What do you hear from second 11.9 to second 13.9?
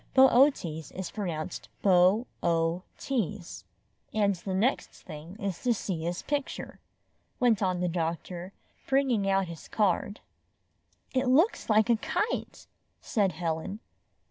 a kite," said Helen.